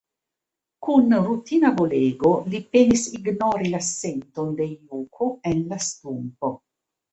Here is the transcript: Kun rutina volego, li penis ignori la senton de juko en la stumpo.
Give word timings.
Kun 0.85 1.17
rutina 1.27 1.71
volego, 1.81 2.31
li 2.55 2.63
penis 2.77 3.05
ignori 3.19 3.71
la 3.75 3.83
senton 3.91 4.59
de 4.63 4.69
juko 4.73 5.31
en 5.53 5.65
la 5.71 5.81
stumpo. 5.93 6.55